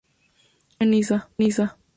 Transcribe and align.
Nació 0.79 0.79
en 0.79 1.23
Niza. 1.47 1.77